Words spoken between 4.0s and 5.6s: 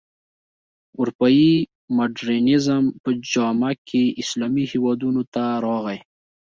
اسلامي هېوادونو ته